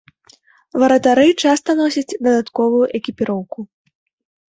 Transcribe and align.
Варатары 0.83 1.27
часта 1.43 1.75
носяць 1.81 2.17
дадатковую 2.25 2.81
экіпіроўку. 3.01 3.59